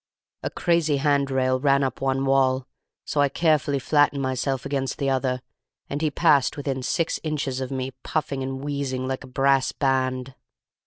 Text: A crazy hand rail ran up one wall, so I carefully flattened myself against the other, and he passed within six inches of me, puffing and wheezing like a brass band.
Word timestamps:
A 0.41 0.49
crazy 0.49 0.97
hand 0.97 1.29
rail 1.29 1.59
ran 1.59 1.83
up 1.83 2.01
one 2.01 2.25
wall, 2.25 2.65
so 3.05 3.21
I 3.21 3.29
carefully 3.29 3.77
flattened 3.77 4.23
myself 4.23 4.65
against 4.65 4.97
the 4.97 5.11
other, 5.11 5.43
and 5.91 6.01
he 6.01 6.09
passed 6.09 6.57
within 6.57 6.81
six 6.81 7.19
inches 7.21 7.61
of 7.61 7.69
me, 7.69 7.91
puffing 8.01 8.41
and 8.41 8.63
wheezing 8.63 9.07
like 9.07 9.23
a 9.23 9.27
brass 9.27 9.71
band. 9.71 10.33